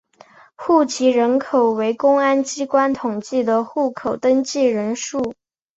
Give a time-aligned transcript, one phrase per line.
[0.55, 5.35] 户籍人口为公安机关统计的户口登记人数。